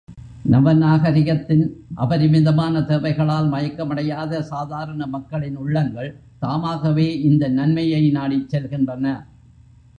நவ 0.43 0.71
நாகரிகத்தின் 0.73 1.61
அபரிமிதமான 1.95 2.81
தேவைகளால் 2.81 3.49
மயக்கமடையாத 3.49 4.41
சாதாரண 4.41 5.05
மக்களின் 5.07 5.55
உள்ளங்கள் 5.55 6.09
தாமாகவே 6.39 7.07
இந்த 7.21 7.47
நன்மையை 7.49 8.03
நாடிச் 8.11 8.49
செல்கின்றன. 8.49 9.05